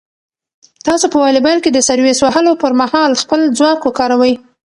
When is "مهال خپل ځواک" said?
2.81-3.79